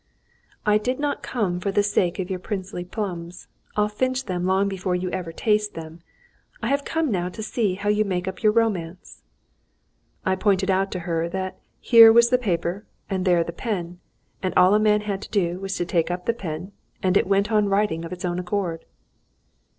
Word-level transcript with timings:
"I 0.65 0.79
did 0.79 0.99
not 0.99 1.21
come 1.21 1.59
for 1.59 1.71
the 1.71 1.83
sake 1.83 2.17
of 2.17 2.27
your 2.27 2.39
princely 2.39 2.83
plums; 2.83 3.47
I 3.77 3.87
filch 3.87 4.25
them 4.25 4.47
long 4.47 4.67
before 4.67 4.95
you 4.95 5.11
ever 5.11 5.31
taste 5.31 5.75
them. 5.75 5.99
I 6.59 6.69
have 6.69 6.83
come 6.83 7.11
now 7.11 7.29
to 7.29 7.43
see 7.43 7.75
how 7.75 7.89
you 7.89 8.03
make 8.03 8.27
up 8.27 8.41
your 8.41 8.51
romance." 8.51 9.21
I 10.25 10.33
pointed 10.37 10.71
out 10.71 10.91
to 10.93 10.99
her 11.01 11.29
that 11.29 11.59
here 11.79 12.11
was 12.11 12.31
the 12.31 12.39
paper 12.39 12.87
and 13.11 13.25
there 13.25 13.43
the 13.43 13.53
pen, 13.53 13.99
and 14.41 14.55
all 14.57 14.73
a 14.73 14.79
man 14.79 15.01
had 15.01 15.21
to 15.21 15.29
do 15.29 15.59
was 15.59 15.75
to 15.75 15.85
take 15.85 16.09
up 16.09 16.25
the 16.25 16.33
pen, 16.33 16.71
and 17.03 17.15
it 17.15 17.27
went 17.27 17.51
on 17.51 17.69
writing 17.69 18.03
of 18.03 18.11
its 18.11 18.25
own 18.25 18.39
accord. 18.39 18.85